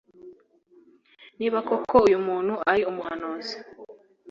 [1.39, 3.55] Niba koko uyu muntu ari umuhanuzi;